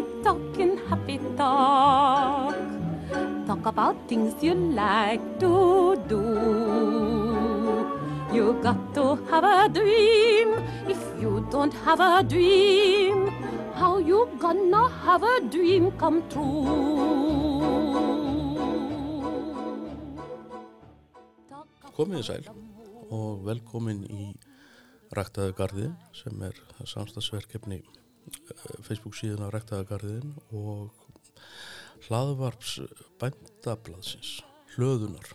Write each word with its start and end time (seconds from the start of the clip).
keep 0.00 0.24
talking 0.24 0.80
happy 0.88 1.18
talk. 1.36 2.56
Talk 3.46 3.66
about 3.66 3.96
things 4.08 4.32
you 4.40 4.54
like 4.54 5.20
to 5.40 5.96
do. 6.08 6.24
You 8.32 8.56
got 8.62 8.80
to 8.94 9.16
have 9.30 9.44
a 9.44 9.68
dream. 9.68 10.56
If 10.88 11.00
you 11.20 11.44
don't 11.50 11.74
have 11.84 12.00
a 12.00 12.22
dream, 12.22 13.28
how 13.74 13.98
you 13.98 14.28
gonna 14.38 14.88
have 15.04 15.22
a 15.22 15.36
dream 15.52 15.90
come 16.00 16.22
true? 16.32 17.68
Komið 22.00 22.22
sæl 22.24 22.46
og 23.12 23.42
velkomin 23.44 24.06
í 24.08 24.30
Ræktaðu 25.12 25.52
garðin 25.58 25.96
sem 26.16 26.40
er 26.46 26.56
samstagsverkefni 26.88 27.82
Facebook 28.86 29.16
síðan 29.18 29.46
á 29.46 29.54
Ræktaðu 29.54 29.88
garðin 29.90 30.34
og 30.54 30.90
hlaðvarps 32.06 32.78
bændablaðsins, 33.20 34.40
hlöðunar. 34.74 35.34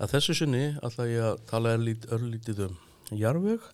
Að 0.00 0.16
þessu 0.16 0.36
sinni 0.40 0.64
ætla 0.84 1.08
ég 1.08 1.30
að 1.30 1.42
tala 1.50 1.76
örlítið 1.76 2.66
um 2.68 2.76
jarveg 3.16 3.64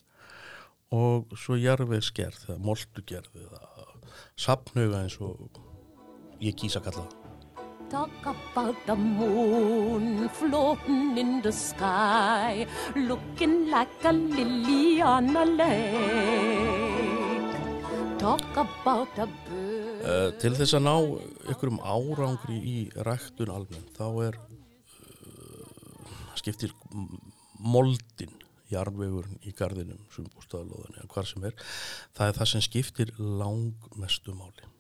og 0.93 1.33
svo 1.41 1.57
jarvegsgerð, 1.57 2.47
eða 2.51 2.61
moldugerð 2.63 3.43
eða 3.47 3.63
sapnauga 4.37 5.03
eins 5.03 5.19
og 5.25 5.61
ég 6.43 6.57
kýsa 6.59 6.83
kalla. 6.85 7.09
Talk 7.93 8.25
about 8.25 8.77
the 8.87 8.97
moon 8.97 10.29
floating 10.33 11.19
in 11.19 11.43
the 11.43 11.53
sky, 11.53 12.67
looking 12.97 13.71
like 13.71 14.05
a 14.05 14.13
lily 14.13 15.03
on 15.03 15.37
a 15.37 15.45
lake. 15.45 16.92
Uh, 20.03 20.29
til 20.39 20.53
þess 20.55 20.77
að 20.79 20.85
ná 20.85 20.95
ykkurum 21.51 21.81
árangri 21.83 22.59
í 22.63 22.77
ræktun 23.03 23.51
almenn 23.51 23.89
þá 23.97 24.07
er 24.29 24.39
uh, 24.39 26.13
skiptir 26.39 26.71
moldin 27.59 28.31
jarðvegurinn 28.71 29.43
í 29.43 29.53
gardinum 29.59 29.99
sem 30.15 30.29
bústaðalóðan 30.37 31.01
eða 31.01 31.11
hvar 31.17 31.29
sem 31.33 31.49
er 31.51 31.59
það 32.15 32.29
er 32.29 32.39
það 32.39 32.51
sem 32.53 32.65
skiptir 32.69 33.13
langmestu 33.19 34.37
máli. 34.39 34.71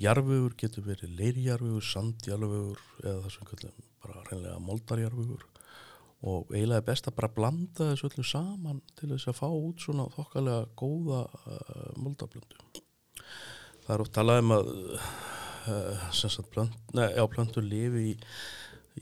Jarðvegur 0.00 0.56
getur 0.56 0.88
verið 0.88 1.12
leirjarðvegur, 1.20 1.84
sandjarðvegur 1.84 2.80
eða 3.04 3.18
það 3.26 3.32
sem 3.36 3.50
kallum 3.52 3.88
bara 4.02 4.24
reynlega 4.30 4.66
moldarjarðvegur 4.70 5.51
og 6.22 6.52
eiginlega 6.54 6.82
er 6.82 6.86
best 6.86 7.08
að 7.10 7.16
bara 7.18 7.32
blanda 7.34 7.90
þessu 7.90 8.08
öllu 8.10 8.24
saman 8.26 8.80
til 8.98 9.10
þess 9.10 9.30
að 9.30 9.38
fá 9.40 9.46
út 9.50 9.82
svona 9.82 10.06
þokkalega 10.14 10.68
góða 10.78 11.22
uh, 11.26 11.92
moldablöndu 11.98 12.82
það 13.82 13.94
er 13.94 14.04
oft 14.04 14.14
talað 14.14 14.42
um 14.44 14.54
að 14.56 14.72
uh, 15.72 16.42
plönt, 16.54 16.76
nei, 16.94 17.08
já, 17.10 17.24
plöntur 17.30 17.66
lifi 17.66 18.12
í 18.12 18.16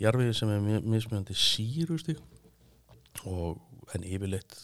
jarfiði 0.01 0.37
sem 0.39 0.53
er 0.55 0.85
mismunandi 0.87 1.37
sírustík 1.37 2.21
og 3.29 3.59
en 3.95 4.07
yfirleitt 4.07 4.55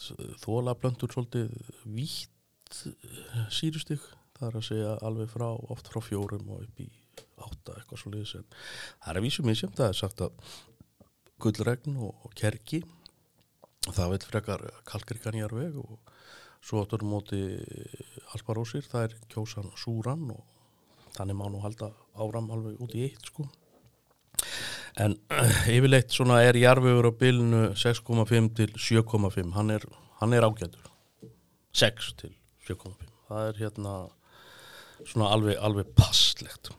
þóla 0.40 0.76
plöntur 0.78 1.12
svolítið 1.12 1.50
vítt 1.84 2.84
sírustík 3.52 4.04
það 4.36 4.48
er 4.48 4.58
að 4.60 4.68
segja 4.68 4.94
alveg 5.06 5.32
frá 5.32 5.48
oft 5.50 5.90
frá 5.90 6.00
fjórum 6.04 6.48
og 6.54 6.64
upp 6.64 6.80
í 6.80 6.88
átta 7.42 7.76
eitthvað 7.76 8.00
svolítið 8.00 8.30
sem 8.30 8.48
það 8.54 9.10
er 9.12 9.20
að 9.20 9.26
vísum 9.26 9.52
sem 9.52 9.76
það 9.76 9.90
er 9.90 10.00
sagt 10.00 10.24
að 10.24 10.54
gullregn 11.42 11.98
og 12.00 12.30
kerki 12.38 12.82
það 13.86 14.12
vil 14.14 14.24
frekar 14.26 14.64
kalkrikan 14.88 15.38
jarveg 15.38 15.76
og 15.78 15.98
svo 16.66 16.82
áttur 16.82 17.04
móti 17.06 17.38
alparósir, 18.34 18.86
það 18.86 19.08
er 19.08 19.14
kjósan 19.30 19.68
súran 19.78 20.30
og 20.34 20.42
þannig 21.16 21.38
má 21.38 21.46
nú 21.52 21.60
halda 21.62 21.92
áram 22.18 22.50
alveg 22.50 22.80
út 22.82 22.96
í 22.96 23.04
eitt 23.06 23.30
sko. 23.30 23.46
En 25.00 25.14
yfirleitt 25.76 26.14
svona 26.14 26.40
er 26.44 26.58
jarfiður 26.58 27.10
á 27.10 27.18
bylnu 27.20 27.62
6,5 27.78 28.50
til 28.58 28.74
7,5 28.74 29.54
hann 29.54 29.70
er, 29.76 29.86
er 29.86 30.48
ágætur. 30.48 30.90
6 31.76 32.12
til 32.22 32.34
7,5 32.66 33.06
það 33.28 33.48
er 33.50 33.60
hérna 33.60 33.94
svona 35.04 35.30
alveg, 35.34 35.58
alveg 35.60 35.92
passlegt 35.98 36.72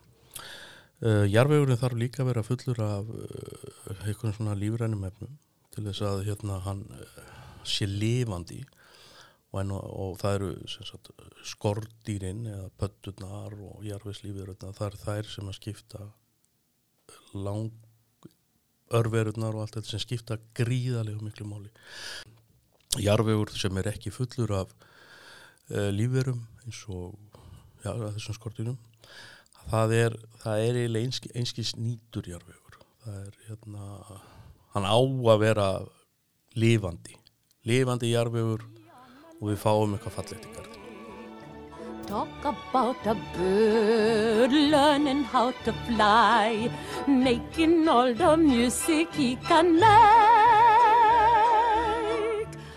uh, 1.06 1.26
jarfiðurinn 1.30 1.80
þarf 1.80 2.00
líka 2.00 2.24
að 2.24 2.32
vera 2.32 2.46
fullur 2.46 2.82
af 2.86 3.12
uh, 3.12 4.06
einhvern 4.08 4.36
svona 4.36 4.56
lífrænum 4.58 5.06
efnum 5.08 5.38
til 5.76 5.86
þess 5.88 6.04
að 6.08 6.24
hérna 6.30 6.60
hann 6.66 6.86
uh, 6.94 7.20
sé 7.68 7.88
lifandi. 7.90 8.64
Og, 9.54 9.62
en, 9.62 9.72
og 9.72 10.18
það 10.20 10.38
eru 10.38 10.50
sagt, 10.68 11.12
skordýrin 11.48 12.44
eða 12.52 12.68
pöttunar 12.80 13.54
og 13.56 13.86
jarfiðslífur 13.88 14.52
það 14.60 14.82
er 14.90 14.98
þær 15.06 15.30
sem 15.32 15.48
að 15.48 15.60
skipta 15.62 16.02
lang 17.32 17.72
örverurnar 18.98 19.56
og 19.56 19.64
allt 19.64 19.78
þetta 19.78 19.94
sem 19.94 20.04
skipta 20.04 20.38
gríðarlega 20.58 21.24
miklu 21.24 21.48
máli. 21.48 21.72
Jarfiður 23.00 23.54
sem 23.56 23.80
er 23.80 23.90
ekki 23.94 24.12
fullur 24.12 24.52
af 24.60 24.76
lífverum 25.96 26.44
eins 26.66 26.84
og 26.92 27.16
já, 27.84 27.92
þessum 27.92 28.38
skordýrum 28.38 28.78
það 29.72 29.94
er, 29.98 30.18
það 30.44 30.64
er 30.64 30.82
eiginlega 30.82 31.10
einski, 31.10 31.32
einskis 31.36 31.76
nýtur 31.76 32.32
jarfiður 32.32 32.82
það 33.04 33.22
er 33.26 33.34
hérna 33.48 33.84
hann 34.76 34.88
á 34.88 34.98
að 34.98 35.40
vera 35.44 35.68
lifandi 36.58 37.16
lifandi 37.68 38.12
jarfiður 38.14 38.62
og 39.38 39.46
við 39.50 39.58
fáum 39.62 39.94
eitthvað 39.96 40.16
fallegt 40.18 40.46
í 40.48 40.50
garðin. 40.56 40.74
Talk 42.08 42.46
about 42.48 43.08
a 43.12 43.16
bird 43.36 44.54
learning 44.56 45.24
how 45.28 45.52
to 45.66 45.74
fly, 45.86 46.70
making 47.08 47.88
all 47.90 48.14
the 48.16 48.38
music 48.38 49.14
he 49.14 49.36
can 49.50 49.76
make. 49.76 49.88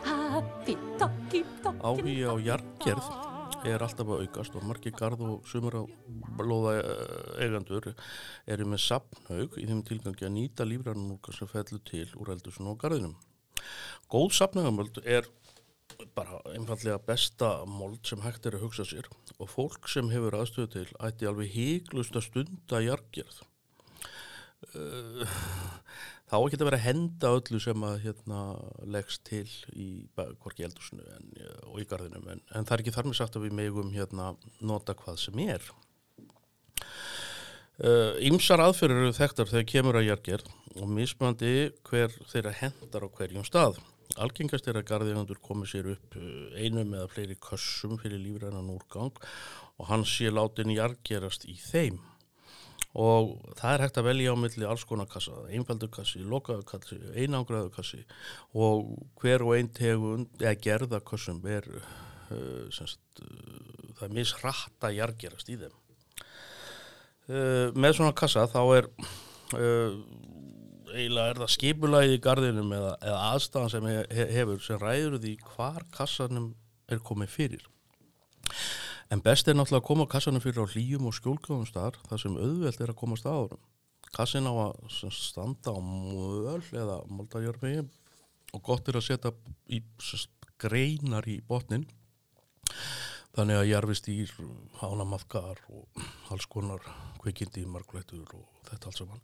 Happy 0.02 0.76
talk, 0.98 1.12
keep 1.30 1.46
talking. 1.62 1.80
Áhugi 1.80 2.26
á 2.26 2.34
jargerð 2.50 3.29
er 3.68 3.82
alltaf 3.84 4.08
að 4.08 4.24
aukast 4.24 4.54
og 4.56 4.64
margir 4.68 4.94
garð 4.96 5.24
og 5.26 5.48
sumur 5.48 5.76
á 5.76 5.82
blóða 6.38 6.76
eigandur 7.42 7.90
eru 8.46 8.68
með 8.68 8.84
sapnhaug 8.86 9.58
í 9.60 9.66
þeim 9.68 9.82
tilgangi 9.88 10.26
að 10.28 10.34
nýta 10.36 10.66
lífrænunúka 10.68 11.34
sem 11.36 11.50
fellur 11.50 11.82
til 11.88 12.06
úr 12.16 12.32
eldursun 12.34 12.70
og 12.72 12.80
garðinum. 12.80 13.16
Góð 14.10 14.32
sapnhaugamöld 14.38 15.02
er 15.04 15.28
bara 16.16 16.40
einfallega 16.54 16.98
besta 17.04 17.50
mold 17.68 18.00
sem 18.08 18.22
hægt 18.24 18.46
er 18.48 18.56
að 18.56 18.64
hugsa 18.64 18.86
sér 18.88 19.08
og 19.36 19.50
fólk 19.50 19.88
sem 19.90 20.08
hefur 20.12 20.38
aðstöðu 20.38 20.72
til 20.74 20.86
ætti 21.06 21.28
alveg 21.28 21.52
híklust 21.54 22.16
að 22.16 22.26
stunda 22.28 22.80
jargerð 22.84 23.42
uh, 24.74 25.40
þá 26.30 26.36
ekki 26.38 26.58
að 26.60 26.66
vera 26.68 26.78
að 26.78 26.86
henda 26.86 27.30
öllu 27.36 27.60
sem 27.62 27.86
að 27.86 27.96
hérna, 28.04 28.40
leggst 28.94 29.24
til 29.26 29.46
í 29.74 29.88
hvorki 30.14 30.66
eldursinu 30.66 31.06
en, 31.16 31.30
og 31.66 31.80
í 31.82 31.86
gardinum 31.90 32.28
en, 32.30 32.42
en 32.54 32.66
það 32.68 32.76
er 32.76 32.84
ekki 32.84 32.94
þar 32.94 33.08
með 33.10 33.18
sagt 33.18 33.38
að 33.38 33.46
við 33.48 33.56
megum 33.58 33.94
hérna, 33.94 34.32
nota 34.62 34.94
hvað 34.98 35.18
sem 35.24 35.42
er. 35.46 35.70
Ímsar 38.30 38.60
uh, 38.60 38.68
aðferður 38.68 39.06
eru 39.06 39.16
þekktar 39.16 39.50
þegar 39.50 39.70
kemur 39.72 39.98
að 39.98 40.10
jargerð 40.10 40.50
og 40.76 40.92
mismandi 40.94 41.54
hver 41.88 42.14
þeirra 42.30 42.52
hendar 42.60 43.06
á 43.06 43.14
hverjum 43.16 43.46
stað. 43.48 43.80
Algengast 44.20 44.66
er 44.68 44.78
að 44.78 44.88
gardiðandur 44.90 45.38
komi 45.42 45.68
sér 45.70 45.92
upp 45.92 46.16
eh, 46.18 46.64
einum 46.66 46.96
eða 46.98 47.10
fleiri 47.12 47.36
kössum 47.38 47.94
fyrir 48.00 48.18
lífrænan 48.18 48.72
úrgang 48.72 49.14
og 49.78 49.84
hann 49.86 50.02
sé 50.02 50.32
látin 50.34 50.74
jargerast 50.74 51.46
í 51.46 51.54
þeim 51.62 52.00
og 52.98 53.36
það 53.58 53.72
er 53.72 53.84
hægt 53.84 53.98
að 54.00 54.06
velja 54.08 54.34
á 54.34 54.42
milli 54.42 54.66
alls 54.66 54.84
konar 54.88 55.06
kassa, 55.10 55.34
einfaldur 55.54 55.90
kassi, 55.94 56.22
lokaðu 56.26 56.64
kassi, 56.66 56.98
einangraðu 57.14 57.70
kassi 57.74 58.00
og 58.58 58.96
hver 59.20 59.44
og 59.46 59.54
einn 59.56 59.70
tegund 59.74 60.42
eða 60.42 60.56
gerða 60.64 61.02
kassum 61.06 61.38
er 61.46 61.68
uh, 61.70 62.66
semst, 62.74 62.98
uh, 63.22 63.92
það 63.98 64.08
er 64.08 64.16
misrætt 64.18 64.88
að 64.88 64.96
jargerast 64.98 65.52
í 65.52 65.60
þeim. 65.60 65.76
Uh, 67.30 67.70
með 67.78 68.00
svona 68.00 68.16
kassa 68.18 68.48
þá 68.50 68.62
er 68.80 68.90
eiginlega 70.90 71.30
er 71.30 71.38
það 71.40 71.52
skipulagið 71.54 72.16
í 72.16 72.22
gardinum 72.22 72.72
eða, 72.74 72.92
eða 73.02 73.20
aðstæðan 73.32 73.72
sem 73.72 73.88
hefur 74.34 74.62
sem 74.62 74.82
ræður 74.82 75.18
því 75.22 75.36
hvar 75.52 75.86
kassanum 75.94 76.52
er 76.90 77.02
komið 77.06 77.32
fyrir. 77.34 77.66
En 79.10 79.22
best 79.22 79.48
er 79.50 79.56
náttúrulega 79.58 79.82
að 79.82 79.88
koma 79.88 80.06
kassanum 80.06 80.42
fyrir 80.42 80.62
á 80.62 80.70
hlýjum 80.70 81.08
og 81.10 81.16
skjólkáðum 81.16 81.66
staðar 81.66 81.96
þar 82.06 82.20
sem 82.22 82.36
auðvelt 82.38 82.82
er 82.84 82.92
að 82.92 82.98
koma 83.00 83.16
staðurum. 83.18 83.62
Kassin 84.14 84.46
á 84.46 84.54
að 84.54 84.92
standa 85.14 85.74
á 85.74 85.78
möl 85.82 86.62
eða 86.70 87.00
moldarjörfi 87.10 87.72
og 88.54 88.62
gott 88.66 88.86
er 88.90 88.98
að 89.00 89.08
setja 89.08 89.32
í 89.66 89.80
greinar 90.60 91.26
í 91.30 91.40
botnin 91.46 91.86
þannig 93.34 93.60
að 93.60 93.68
jarfistýr, 93.70 94.32
ánamaðkar 94.82 95.58
og 95.70 96.02
alls 96.34 96.46
konar 96.50 96.82
kveikindi, 97.22 97.64
marglættur 97.66 98.30
og 98.34 98.46
þetta 98.68 98.90
alls 98.90 99.00
saman 99.02 99.22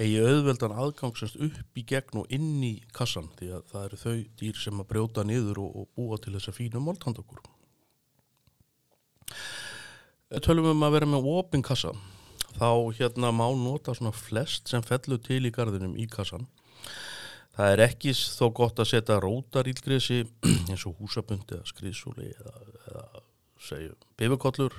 eigi 0.00 0.20
auðveldan 0.20 0.76
aðgangsast 0.76 1.36
upp 1.44 1.80
í 1.80 1.84
gegn 1.88 2.22
og 2.22 2.32
inn 2.32 2.56
í 2.64 2.74
kassan 2.96 3.28
því 3.36 3.52
að 3.58 3.68
það 3.72 3.86
eru 3.88 4.00
þau 4.04 4.16
dýr 4.40 4.64
sem 4.64 4.80
að 4.80 4.90
brjóta 4.92 5.28
niður 5.28 5.62
og, 5.64 5.76
og 5.82 5.92
búa 5.96 6.20
til 6.20 6.36
þessa 6.36 6.56
fínu 6.56 6.84
máltandokur 6.84 7.44
Tölum 10.26 10.72
um 10.72 10.80
að 10.82 10.96
vera 10.96 11.06
með 11.06 11.26
opin 11.30 11.62
kassa 11.62 11.92
þá 12.56 12.70
hérna 12.98 13.28
má 13.30 13.44
nota 13.54 13.92
svona 13.94 14.10
flest 14.10 14.72
sem 14.72 14.82
fellur 14.82 15.20
til 15.22 15.44
í 15.46 15.52
garðinum 15.54 15.92
í 15.94 16.08
kassan. 16.10 16.48
Það 17.54 17.74
er 17.74 17.82
ekki 17.84 18.14
þó 18.16 18.48
gott 18.58 18.82
að 18.82 18.90
setja 18.90 19.20
rótarílgresi 19.22 20.24
eins 20.70 20.82
og 20.88 20.98
húsabundi 20.98 21.54
eða 21.54 21.70
skriðsúli 21.70 22.32
eða, 22.32 22.56
eða 22.90 23.04
segjum 23.68 24.02
bifukollur 24.18 24.74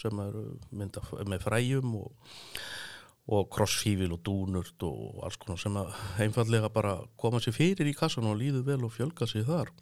sem 0.00 0.24
eru 0.24 0.46
mynda 0.72 1.04
með 1.28 1.44
fræjum 1.44 1.92
og, 2.00 2.32
og 3.36 3.46
krossfífil 3.52 4.16
og 4.16 4.24
dúnurt 4.24 4.88
og 4.88 5.22
alls 5.28 5.36
konar 5.42 5.60
sem 5.60 5.76
einfallega 6.24 6.72
bara 6.72 7.02
koma 7.20 7.42
sér 7.44 7.58
fyrir 7.58 7.92
í 7.92 7.96
kassan 7.96 8.32
og 8.32 8.40
líðu 8.40 8.64
vel 8.64 8.80
og 8.88 8.96
fjölga 8.96 9.28
sér 9.28 9.44
þar. 9.44 9.76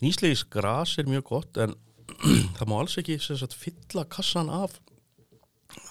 Nýslegis 0.00 0.48
gras 0.48 0.96
er 0.96 1.10
mjög 1.10 1.28
gott 1.28 1.60
en 1.60 1.76
það 2.56 2.68
má 2.70 2.78
alls 2.78 2.98
ekki 3.00 3.18
sagt, 3.22 3.56
fylla 3.58 4.06
kassan 4.10 4.50
af 4.52 4.78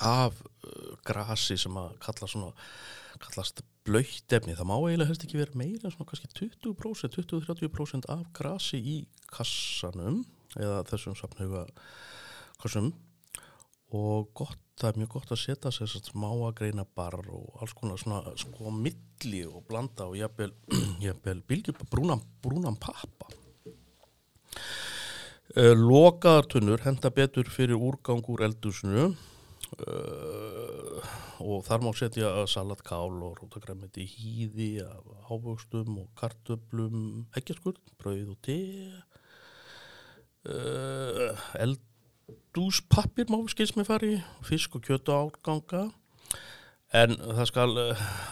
af 0.06 0.38
uh, 0.42 0.96
grasi 1.08 1.58
sem 1.58 1.78
að 1.78 1.94
kalla 2.04 2.30
svona, 2.30 2.52
kallast 3.22 3.64
blöytt 3.86 4.34
efni, 4.36 4.56
það 4.58 4.70
má 4.70 4.76
eiginlega 4.78 5.10
helst 5.10 5.26
ekki 5.26 5.40
vera 5.40 5.58
meira 5.58 5.90
svona 5.90 6.08
kannski 6.10 6.30
20%, 6.38 7.16
20-30% 7.18 8.10
af 8.14 8.28
grasi 8.38 8.78
í 8.78 8.98
kassanum 9.32 10.22
eða 10.60 10.84
þessum 10.90 11.18
sapnauga 11.18 11.66
kassum 12.62 12.92
og 13.98 14.30
gott, 14.38 14.60
það 14.80 14.92
er 14.92 15.00
mjög 15.02 15.16
gott 15.18 15.34
að 15.34 15.42
setja 15.42 15.72
sér 15.74 15.92
smá 16.06 16.30
að 16.30 16.54
greina 16.62 16.86
barr 16.86 17.26
og 17.28 17.58
alls 17.64 17.74
konar 17.76 18.00
svona 18.00 18.36
sko 18.40 18.72
milli 18.72 19.44
og 19.50 19.66
blanda 19.68 20.08
og 20.08 20.16
jafnvel, 20.20 20.54
jafnvel 21.08 21.44
bylgjum 21.50 21.82
brúnan, 21.92 22.24
brúnan 22.44 22.78
pappa 22.80 23.32
Uh, 25.52 25.74
lokaðartunnur 25.76 26.80
henda 26.86 27.10
betur 27.12 27.50
fyrir 27.52 27.76
úrgang 27.76 28.24
úr 28.32 28.46
eldusinu 28.46 29.10
uh, 29.12 31.08
og 31.44 31.66
þar 31.68 31.82
má 31.84 31.90
setja 31.92 32.30
salatkál 32.48 33.18
og 33.20 33.34
rótagræmiti 33.42 34.06
hýði 34.08 34.70
af 34.86 35.10
ávöxtum 35.28 35.98
og 36.06 36.08
kartöblum, 36.16 37.26
ekkjarskurð, 37.36 37.82
brauð 38.00 38.30
og 38.32 38.38
te. 38.48 38.56
Uh, 40.48 41.36
eldúspappir 41.60 43.28
má 43.28 43.42
skils 43.52 43.76
með 43.76 43.90
fari, 43.90 44.14
fisk 44.48 44.78
og 44.80 44.86
kjötu 44.88 45.12
átganga 45.18 45.90
en 46.96 47.18
það 47.20 47.50
skal 47.50 47.76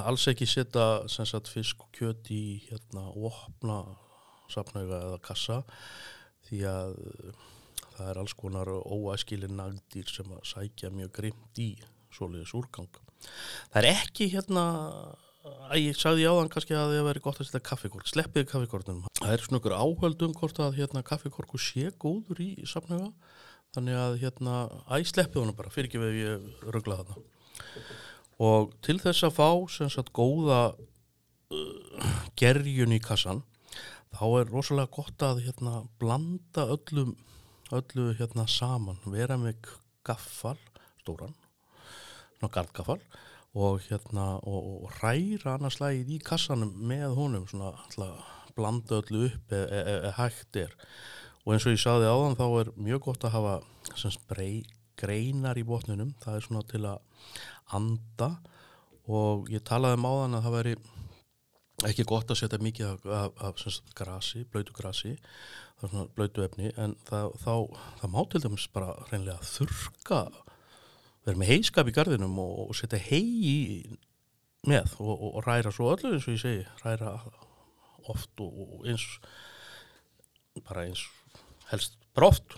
alls 0.07 0.23
ekki 0.31 0.47
setja 0.47 1.43
fisk 1.51 1.83
og 1.83 1.91
kjöt 1.99 2.31
í 2.31 2.61
hérna, 2.69 3.09
opna 3.11 3.81
sapnauga 4.47 5.03
eða 5.09 5.19
kassa 5.27 5.59
því 6.49 6.65
að 6.69 6.99
uh, 7.05 7.47
það 7.99 8.11
er 8.11 8.19
alls 8.21 8.35
konar 8.37 8.71
óæskilin 8.71 9.57
nagdýr 9.59 10.11
sem 10.11 10.29
að 10.35 10.45
sækja 10.53 10.91
mjög 10.93 11.15
grimt 11.19 11.61
í 11.61 11.71
soliðis 12.15 12.53
úrgang. 12.57 12.91
Það 13.73 13.81
er 13.81 13.87
ekki 13.91 14.29
hérna, 14.31 14.63
að 15.69 15.81
ég 15.81 15.99
sagði 15.99 16.27
áðan 16.29 16.51
kannski 16.51 16.75
að 16.77 16.95
það 16.95 17.09
veri 17.09 17.23
gott 17.25 17.41
að 17.41 17.49
setja 17.49 17.63
kaffikork, 17.69 18.07
sleppiði 18.09 18.47
kaffikornum. 18.49 19.03
Það 19.19 19.33
er 19.35 19.43
svona 19.43 19.61
ykkur 19.61 19.75
áhöldum 19.75 20.35
hvort 20.39 20.61
að 20.63 20.79
hérna 20.79 21.05
kaffikorku 21.05 21.59
sé 21.61 21.91
góður 21.99 22.41
í 22.43 22.51
samnöga, 22.69 23.11
þannig 23.75 23.99
að 23.99 24.17
hérna, 24.23 24.55
að 24.87 25.03
ég 25.03 25.11
sleppið 25.11 25.43
honum 25.43 25.57
bara, 25.59 25.73
fyrir 25.73 25.89
ekki 25.89 26.01
við 26.01 26.21
ég 26.23 26.69
ruggla 26.73 27.01
þarna. 27.01 27.25
Og 28.39 28.71
til 28.85 28.95
þess 29.03 29.27
að 29.27 29.35
fá 29.35 29.49
sem 29.75 29.91
sagt 29.91 30.13
góða 30.15 30.61
uh, 30.71 32.11
gerjun 32.39 32.95
í 32.95 33.01
kassan, 33.03 33.43
þá 34.15 34.25
er 34.39 34.53
rosalega 34.53 34.93
gott 34.95 35.25
að 35.25 35.43
hérna, 35.45 35.83
blanda 36.01 36.65
öllum 36.75 37.15
öllu 37.75 38.13
hérna 38.17 38.47
saman. 38.49 38.97
Vera 39.05 39.37
með 39.37 39.69
gaffal 40.07 40.57
stóran 41.01 41.35
gardgaffal 42.47 42.99
og 43.57 43.81
hérna 43.89 44.37
og, 44.47 44.85
og 44.85 44.99
ræra 45.01 45.57
annars 45.57 45.79
lagið 45.81 46.13
í 46.15 46.19
kassanum 46.23 46.71
með 46.87 47.15
honum 47.17 47.47
svona 47.49 47.73
alltaf 47.73 48.35
blanda 48.55 48.99
öllu 49.01 49.25
upp 49.27 49.53
eða 49.55 49.67
e, 49.67 49.79
e, 49.79 49.95
e, 50.07 50.11
hægt 50.17 50.59
er. 50.59 50.75
Og 51.45 51.55
eins 51.55 51.65
og 51.65 51.75
ég 51.75 51.81
saði 51.81 52.07
áðan 52.09 52.37
þá 52.39 52.45
er 52.61 52.71
mjög 52.77 53.03
gott 53.07 53.25
að 53.25 53.35
hafa 53.35 53.55
sem 53.97 54.13
sprei 54.13 54.63
greinar 54.99 55.59
í 55.59 55.65
botnunum 55.67 56.13
það 56.23 56.37
er 56.37 56.45
svona 56.45 56.63
til 56.69 56.83
að 56.87 57.27
anda. 57.75 58.31
Og 59.09 59.49
ég 59.51 59.63
talaði 59.65 59.99
um 59.99 60.09
áðan 60.09 60.37
að 60.37 60.47
það 60.47 60.57
veri 60.59 60.75
ekki 61.87 62.05
gott 62.07 62.31
að 62.31 62.41
setja 62.41 62.59
mikið 62.61 62.89
af, 62.89 63.05
af, 63.05 63.41
af 63.49 63.61
sagt, 63.61 63.93
grasi, 63.95 64.43
blöytu 64.51 64.75
grasi 64.75 65.15
blöytu 66.15 66.43
efni 66.43 66.73
en 66.75 66.95
það, 67.07 67.35
þá, 67.39 67.53
það 68.01 68.13
má 68.15 68.19
til 68.27 68.41
dæmis 68.43 68.67
bara 68.73 68.95
reynlega 69.11 69.39
þurka 69.47 70.23
vera 71.27 71.39
með 71.39 71.51
heiskap 71.53 71.87
í 71.87 71.95
gardinum 71.95 72.39
og, 72.43 72.55
og 72.67 72.75
setja 72.75 72.99
hei 72.99 73.85
með 74.67 74.97
og, 74.99 75.13
og, 75.13 75.29
og 75.39 75.45
ræra 75.47 75.71
svo 75.71 75.93
öllu 75.93 76.15
eins 76.15 76.27
og 76.27 76.35
ég 76.35 76.43
segi 76.43 76.65
ræra 76.83 77.15
oft 78.11 78.43
og 78.43 78.83
eins 78.89 79.05
bara 80.65 80.87
eins 80.89 81.05
helst 81.71 81.95
bróft 82.17 82.57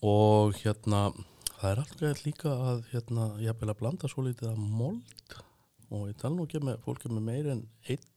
og 0.00 0.56
hérna 0.62 1.10
það 1.58 1.70
er 1.74 1.84
alltaf 1.84 2.24
líka 2.24 2.56
að 2.72 2.84
hérna 2.94 3.30
ég 3.42 3.52
hef 3.52 3.60
vel 3.60 3.74
að 3.74 3.80
blanda 3.82 4.08
svo 4.08 4.24
litið 4.24 4.54
að 4.54 4.62
mold 4.80 5.40
og 5.90 6.08
ég 6.08 6.18
tala 6.20 6.36
nú 6.36 6.46
ekki 6.46 6.62
með 6.64 6.80
fólki 6.86 7.10
með 7.10 7.26
meir 7.26 7.52
en 7.54 7.62
einn 7.90 8.08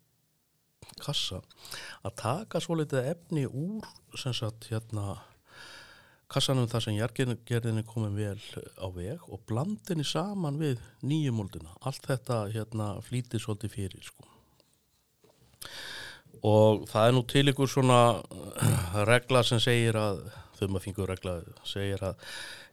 kassa. 1.02 1.42
Að 2.04 2.18
taka 2.22 2.62
svo 2.62 2.78
litið 2.78 3.12
efni 3.14 3.46
úr 3.48 3.88
sem 4.20 4.36
sagt 4.36 4.70
hérna 4.72 5.18
kassanum 6.34 6.70
þar 6.70 6.86
sem 6.86 6.98
jargerðinni 6.98 7.84
komið 7.86 8.16
vel 8.18 8.64
á 8.82 8.88
veg 8.94 9.26
og 9.30 9.44
blandinni 9.50 10.06
saman 10.08 10.58
við 10.62 10.82
nýjumóldina 11.06 11.76
allt 11.86 12.08
þetta 12.10 12.46
hérna 12.54 12.94
flítið 13.06 13.44
svolítið 13.44 13.76
fyrir 13.76 14.08
sko. 14.08 14.30
Og 16.44 16.88
það 16.90 17.08
er 17.08 17.14
nú 17.16 17.22
til 17.30 17.46
ykkur 17.52 17.70
svona 17.72 18.00
regla 19.08 19.44
sem 19.48 19.62
segir 19.64 20.00
að 20.00 20.26
þau 20.58 20.66
maður 20.68 20.86
fingur 20.88 21.12
regla 21.12 21.38
segir 21.68 22.02
að 22.04 22.26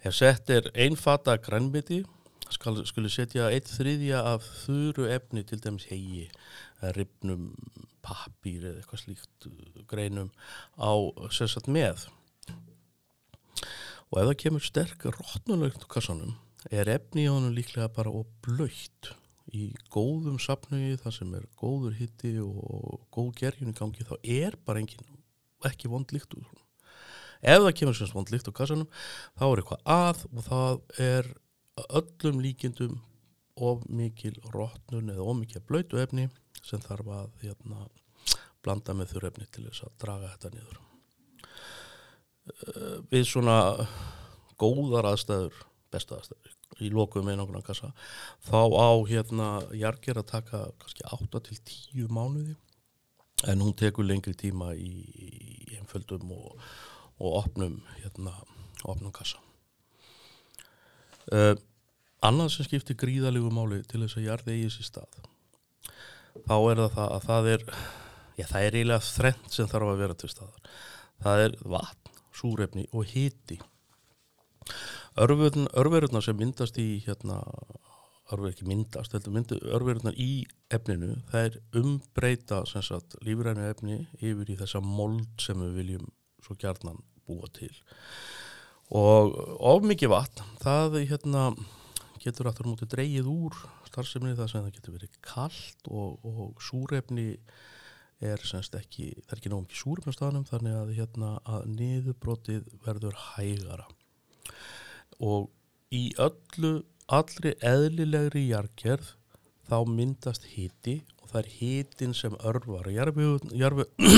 ef 0.09 0.17
sett 0.17 0.51
er 0.51 0.71
einfata 0.75 1.37
grænmiti 1.43 2.01
skal, 2.55 2.81
skulle 2.89 3.11
setja 3.13 3.49
eitt 3.53 3.71
þriðja 3.71 4.23
af 4.35 4.47
þuru 4.65 5.09
efni 5.13 5.45
til 5.47 5.61
dæmis 5.63 5.89
hegi, 5.91 6.29
ribnum, 6.97 7.51
pappir 8.05 8.65
eða 8.65 8.81
eitthvað 8.81 9.05
slíkt 9.05 9.49
uh, 9.51 9.83
greinum 9.91 10.31
á 10.81 10.93
sérsagt 11.35 11.71
með. 11.71 12.07
Og 14.11 14.19
ef 14.19 14.27
það 14.27 14.39
kemur 14.43 14.65
sterk 14.67 15.07
rótnulegt 15.07 15.87
kassanum 15.91 16.35
er 16.75 16.91
efni 16.93 17.25
í 17.25 17.31
honum 17.31 17.55
líklega 17.57 17.89
bara 17.95 18.13
og 18.13 18.29
blöytt 18.45 19.13
í 19.57 19.71
góðum 19.91 20.39
sapnögi 20.43 20.99
þar 21.01 21.15
sem 21.15 21.31
er 21.39 21.47
góður 21.59 21.95
hitti 21.99 22.35
og 22.43 23.07
góð 23.15 23.31
gerjun 23.41 23.73
í 23.73 23.77
gangi 23.77 24.07
þá 24.07 24.17
er 24.23 24.57
bara 24.67 24.83
engin 24.83 25.07
ekki 25.67 25.91
vond 25.93 26.13
líkt 26.15 26.35
úr. 26.37 26.49
Ef 27.41 27.63
það 27.65 27.77
kemur 27.79 27.97
semst 27.97 28.17
vond 28.17 28.31
líkt 28.33 28.51
úr 28.51 28.57
kassanum 28.57 28.91
þá 29.39 29.47
er 29.47 29.63
eitthvað 29.63 29.87
að 29.95 30.27
og 30.31 30.47
það 30.47 31.01
er 31.07 31.31
öllum 32.01 32.43
líkindum 32.45 33.01
of 33.61 33.83
mikil 33.89 34.37
rótnun 34.55 35.11
eða 35.13 35.25
of 35.25 35.37
mikil 35.41 35.65
blöytu 35.69 36.01
efni 36.01 36.29
sem 36.63 36.81
þarf 36.85 37.11
að 37.17 37.43
hérna, 37.45 37.89
blanda 38.65 38.95
með 38.97 39.15
þurr 39.15 39.29
efni 39.31 39.49
til 39.53 39.67
þess 39.69 39.85
að 39.87 39.99
draga 40.05 40.31
þetta 40.35 40.55
niður. 40.55 40.81
Eh, 42.51 42.97
við 43.11 43.27
svona 43.29 43.59
góðar 44.61 45.11
aðstæður 45.13 45.61
besta 45.91 46.19
aðstæður 46.19 46.57
í 46.81 46.91
með 46.91 47.37
nákvæmlega 47.41 47.67
kassa 47.67 47.91
þá 48.47 48.61
á 48.79 48.91
hérna 49.09 49.49
Jarger 49.77 50.21
að 50.21 50.31
taka 50.31 50.61
kannski 50.81 51.05
8 51.05 51.41
til 51.49 51.59
10 51.59 52.15
mánuði 52.15 52.55
en 53.51 53.61
hún 53.65 53.75
tekur 53.75 54.07
lengri 54.07 54.35
tíma 54.35 54.73
í, 54.75 54.93
í 55.11 55.79
einföldum 55.79 56.31
og, 56.37 56.61
og 57.19 57.37
opnum 57.41 57.81
hérna 58.01 58.35
opnum 58.85 59.13
kassa. 59.13 59.41
Uh, 61.31 61.55
annað 62.27 62.55
sem 62.55 62.69
skiptir 62.69 62.99
gríðalegu 63.01 63.51
máli 63.55 63.83
til 63.89 64.03
þess 64.05 64.19
að 64.21 64.29
jarði 64.29 64.59
eigi 64.59 64.71
sér 64.77 64.89
stað 64.91 65.27
þá 66.47 66.57
er 66.71 66.85
það 66.95 67.09
að 67.09 67.27
það 67.27 67.51
er 67.55 67.67
já 68.41 68.47
það 68.49 68.67
er 68.67 68.79
eiginlega 68.79 69.07
þrennt 69.07 69.55
sem 69.55 69.69
þarf 69.69 69.93
að 69.93 70.01
vera 70.05 70.17
til 70.19 70.31
staðar. 70.33 70.73
Það 71.21 71.45
er 71.45 71.57
vatn, 71.75 72.17
súrefni 72.37 72.87
og 72.97 73.11
hiti. 73.11 73.59
Örverðurna 75.21 76.23
sem 76.25 76.39
myndast 76.39 76.79
í 76.81 76.89
hérna 77.05 77.41
örverður 78.31 78.53
ekki 78.53 78.69
myndast, 78.69 79.17
örverðurna 79.19 80.13
í 80.15 80.45
efninu, 80.71 81.17
það 81.33 81.49
er 81.49 81.57
umbreyta 81.81 82.61
lífrænu 83.27 83.65
efni 83.67 84.05
yfir 84.21 84.53
í 84.55 84.59
þessa 84.61 84.81
mold 84.85 85.43
sem 85.43 85.59
við 85.59 85.81
viljum 85.81 86.07
svo 86.45 86.55
gjarnan 86.61 87.03
búa 87.27 87.51
til. 87.59 87.73
Og 88.95 89.35
of 89.59 89.83
mikið 89.87 90.15
vatn 90.15 90.47
það 90.63 91.01
er 91.01 91.11
hérna 91.11 91.45
getur 92.21 92.51
aftur 92.51 92.69
móti 92.69 92.89
dreyið 92.91 93.29
úr 93.31 93.57
starfseminni 93.89 94.39
þar 94.39 94.51
sem 94.53 94.65
það 94.65 94.75
getur 94.79 94.97
verið 94.97 95.21
kallt 95.25 95.91
og, 95.91 96.25
og 96.27 96.65
súrefni 96.65 97.29
er 98.21 98.43
semst 98.45 98.75
ekki, 98.77 99.15
það 99.25 99.33
er 99.33 99.41
ekki 99.41 99.53
náum 99.53 99.65
ekki 99.65 99.81
súrefni 99.81 100.13
á 100.13 100.19
staðnum 100.19 100.49
þannig 100.49 100.77
að, 100.77 100.93
hérna, 100.99 101.31
að 101.49 101.71
niðurbrotið 101.79 102.67
verður 102.85 103.17
hægara. 103.31 103.87
Og 105.25 105.49
í 105.97 106.11
öllu 106.21 106.75
allri 107.11 107.55
eðlilegri 107.67 108.45
jargerð 108.51 109.15
þá 109.71 109.79
myndast 109.89 110.47
hiti 110.53 111.01
og 111.23 111.33
það 111.33 111.41
er 111.41 111.51
hitin 111.57 112.15
sem 112.17 112.37
örvar 112.47 112.91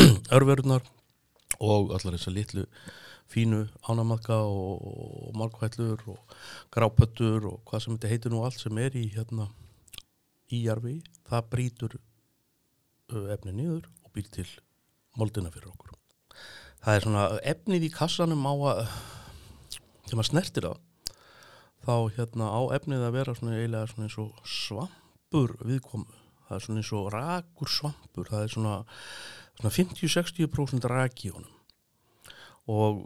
örverunar 0.37 0.85
og 1.63 1.95
allar 1.95 2.17
þessar 2.17 2.37
litlu 2.37 2.67
fínu 3.33 3.65
ánamaðka 3.89 4.37
og, 4.45 4.83
og 4.83 5.37
markvællur 5.41 6.05
og 6.13 6.37
grápöttur 6.75 7.49
og 7.49 7.63
hvað 7.69 7.85
sem 7.85 7.97
þetta 7.97 8.13
heitir 8.13 8.35
nú 8.35 8.43
allt 8.45 8.61
sem 8.61 8.81
er 8.83 8.97
í 8.99 9.07
hérna 9.15 9.49
í 10.53 10.65
jarfi, 10.67 10.99
það 11.29 11.49
brýtur 11.55 11.99
efni 13.33 13.55
nýður 13.57 13.89
og 14.05 14.13
býr 14.15 14.29
til 14.33 14.49
moldina 15.17 15.53
fyrir 15.53 15.73
okkur. 15.73 15.97
Það 16.83 16.97
er 16.97 17.05
svona 17.07 17.27
efnið 17.53 17.87
í 17.89 17.93
kassanum 17.95 18.49
á 18.49 18.55
að 18.73 18.81
þegar 20.07 20.19
maður 20.19 20.31
snertir 20.31 20.69
það 20.69 20.81
þá 21.83 21.95
hérna 22.19 22.51
á 22.53 22.61
efnið 22.77 23.07
að 23.07 23.17
vera 23.17 23.37
svona 23.39 23.57
eiginlega 23.59 23.91
svona 23.91 24.09
eins 24.09 24.19
og 24.23 24.45
svampur 24.47 25.57
viðkomu, 25.65 26.21
það 26.47 26.57
er 26.59 26.67
svona 26.67 26.83
eins 26.83 26.93
og 26.99 27.09
rakur 27.15 27.73
svampur, 27.73 28.29
það 28.29 28.45
er 28.45 28.55
svona, 28.55 28.77
svona 29.59 29.75
50-60% 29.79 30.91
rak 30.93 31.27
í 31.27 31.33
honum 31.35 31.62
og 32.71 33.03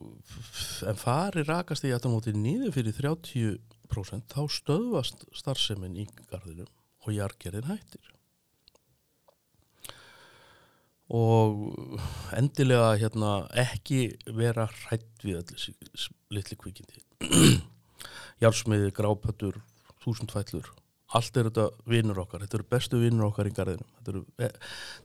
en 0.87 0.99
fari 1.01 1.45
rakast 1.47 1.87
í 1.87 1.93
að 1.95 2.05
það 2.05 2.13
móti 2.13 2.35
nýðu 2.37 2.73
fyrir 2.75 2.97
30% 2.99 4.35
þá 4.35 4.43
stöðvast 4.53 5.25
starfseminn 5.37 5.97
í 5.97 6.07
garðinum 6.31 6.69
og 7.07 7.15
jargerinn 7.17 7.69
hættir. 7.71 8.13
Og 11.17 11.71
endilega 12.35 12.97
hérna 12.99 13.35
ekki 13.63 14.17
vera 14.27 14.67
hrætt 14.67 15.23
við 15.23 15.39
allir 15.39 16.09
litli 16.35 16.59
kvikindi. 16.59 17.05
Jársmiði, 18.43 18.91
grápötur 18.93 19.63
þúsundfællur 20.03 20.75
allt 21.15 21.39
er 21.39 21.49
þetta 21.49 21.67
vinnur 21.89 22.19
okkar, 22.25 22.43
þetta 22.43 22.59
eru 22.59 22.69
bestu 22.71 23.01
vinnur 23.01 23.29
okkar 23.31 23.49
í 23.49 23.55
garðinum, 23.55 23.91
þetta 23.99 24.13
eru 24.13 24.23
e, 24.43 24.49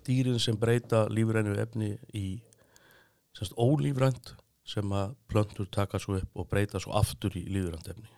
dýrin 0.08 0.40
sem 0.42 0.58
breyta 0.60 1.04
lífrænu 1.14 1.54
efni 1.62 1.92
í 2.18 2.26
semst 3.38 3.54
ólífrænt 3.54 4.34
sem 4.68 4.92
að 4.94 5.16
plöntur 5.32 5.70
taka 5.72 6.00
svo 6.00 6.20
upp 6.22 6.42
og 6.42 6.50
breyta 6.52 6.80
svo 6.80 6.96
aftur 7.00 7.36
í 7.38 7.46
lífrænt 7.50 7.92
efni 7.94 8.12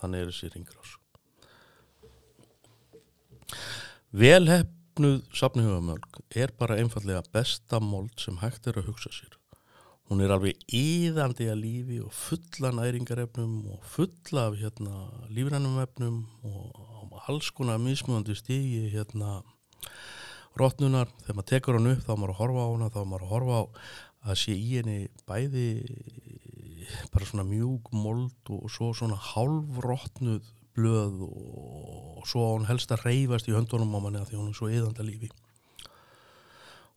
þannig 0.00 0.24
er 0.24 0.32
þessi 0.32 0.52
ringrás 0.54 0.96
Velhefnuð 4.10 5.20
safnihugamölg 5.38 6.16
er 6.34 6.50
bara 6.58 6.78
einfallega 6.82 7.22
besta 7.34 7.78
mold 7.82 8.16
sem 8.18 8.40
hægt 8.42 8.66
er 8.66 8.80
að 8.80 8.88
hugsa 8.90 9.12
sér. 9.14 9.36
Hún 10.10 10.22
er 10.24 10.32
alveg 10.34 10.58
íðandi 10.74 11.46
að 11.46 11.60
lífi 11.62 12.00
og 12.02 12.10
fulla 12.10 12.72
næringarefnum 12.74 13.52
og 13.70 13.84
fulla 13.86 14.48
af 14.50 14.56
hérna, 14.58 15.04
lífrænum 15.30 15.78
efnum 15.84 16.24
og 16.42 17.20
alls 17.28 17.52
konar 17.54 17.78
mismjöndi 17.78 18.34
stígi 18.34 18.88
hérna, 18.90 19.44
rótnunar. 20.58 21.12
Þegar 21.22 21.38
maður 21.38 21.50
tekur 21.52 21.78
hann 21.78 21.92
upp 21.92 22.02
þá 22.08 22.12
maður 22.16 22.34
að 22.34 22.40
horfa 22.40 22.66
á 22.66 22.70
hana, 22.72 22.90
þá 22.90 23.00
maður 23.04 23.26
að 23.28 23.34
horfa 23.36 23.60
á 23.62 23.64
að 24.26 24.40
sé 24.42 24.54
í 24.56 24.70
henni 24.76 25.08
bæði 25.28 25.66
bara 27.12 27.28
svona 27.28 27.46
mjúk 27.48 27.92
mold 27.94 28.52
og 28.52 28.66
svo 28.72 28.90
svona 28.96 29.18
hálfrótnuð 29.30 30.48
blöð 30.76 31.22
og 31.26 32.26
svo 32.28 32.52
hún 32.54 32.68
helst 32.68 32.92
að 32.94 33.06
reyfast 33.08 33.48
í 33.50 33.54
höndunum 33.56 33.96
á 33.96 34.00
manni 34.00 34.20
að 34.20 34.32
því 34.32 34.40
hún 34.40 34.50
er 34.52 34.58
svo 34.58 34.70
eðanda 34.70 35.06
lífi 35.06 35.30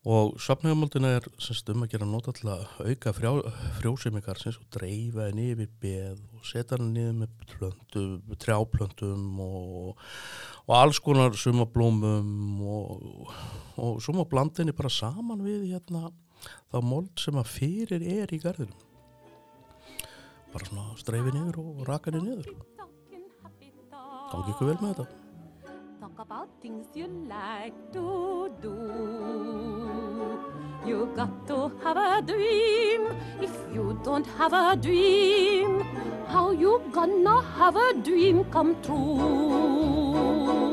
og 0.04 0.34
sapnöfumöldina 0.44 1.14
er 1.16 1.28
semst 1.40 1.70
um 1.72 1.86
að 1.86 1.94
gera 1.94 2.06
nota 2.08 2.34
til 2.36 2.50
að 2.52 2.66
auka 2.84 3.14
frjá, 3.16 3.30
frjósimigar 3.78 4.40
semst 4.42 4.60
og 4.60 4.68
dreifa 4.76 5.30
henni 5.30 5.54
yfir 5.54 5.70
beð 5.80 6.18
og 6.36 6.48
setja 6.48 6.76
henni 6.76 6.98
niður 6.98 7.14
með 7.22 7.46
plöntu, 7.54 8.04
trjáplöntum 8.44 9.40
og, 9.46 10.04
og 10.68 10.76
alls 10.76 11.00
konar 11.04 11.38
sumablómum 11.40 12.60
og, 12.68 13.32
og 13.80 14.04
svo 14.04 14.18
má 14.18 14.26
blanda 14.28 14.60
henni 14.60 14.76
bara 14.76 14.92
saman 14.92 15.46
við 15.46 15.70
hérna 15.72 16.10
þá 16.72 16.78
mold 16.84 17.14
sem 17.20 17.40
að 17.40 17.52
fyrir 17.56 18.08
er 18.20 18.34
í 18.34 18.42
garðinum 18.44 18.80
bara 20.54 20.70
svona 20.70 21.02
streifi 21.02 21.34
niður 21.34 21.60
og 21.64 21.84
raka 21.90 22.14
henni 22.14 22.30
niður 22.30 22.54
Gangi 24.34 24.50
ykkur 24.50 24.70
vel 24.72 24.78
með 24.82 24.94
þetta. 24.98 25.06
Talk 26.02 26.22
about 26.24 26.50
things 26.60 26.88
you 26.98 27.06
like 27.30 27.76
to 27.94 28.50
do. 28.64 28.74
You 30.88 31.06
got 31.16 31.36
to 31.48 31.70
have 31.84 31.98
a 31.98 32.20
dream. 32.26 33.06
If 33.40 33.54
you 33.76 34.00
don't 34.04 34.26
have 34.40 34.54
a 34.54 34.76
dream, 34.76 35.82
how 36.28 36.50
you 36.50 36.82
gonna 36.92 37.42
have 37.60 37.76
a 37.76 37.94
dream 37.94 38.44
come 38.46 38.76
true? 38.82 40.73